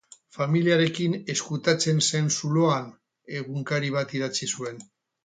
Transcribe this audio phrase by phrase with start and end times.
[0.35, 2.87] Familiarekin ezkutatzen zen zuloan
[3.41, 4.83] egunkari bat idatzi zuen.